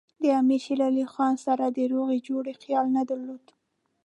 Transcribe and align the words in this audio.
د 0.23 0.23
امیر 0.39 0.61
شېر 0.65 0.79
علي 0.89 1.05
خان 1.13 1.33
سره 1.45 1.65
د 1.67 1.79
روغې 1.93 2.17
جوړې 2.27 2.53
خیال 2.61 2.85
نه 2.95 3.03
درلود. 3.09 3.45